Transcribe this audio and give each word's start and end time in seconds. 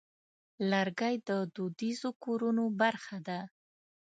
لرګی 0.71 1.15
د 1.27 1.29
دودیزو 1.55 2.09
کورونو 2.23 2.65
برخه 2.81 3.17
ده. 3.27 3.39